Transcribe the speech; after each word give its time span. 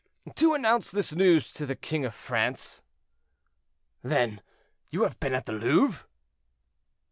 "To 0.37 0.55
announce 0.55 0.89
this 0.89 1.13
news 1.13 1.51
to 1.53 1.67
the 1.67 1.75
king 1.75 2.05
of 2.05 2.15
France." 2.15 2.81
"Then 4.01 4.41
you 4.89 5.03
have 5.03 5.19
been 5.19 5.35
at 5.35 5.45
the 5.45 5.53
Louvre?" 5.53 6.07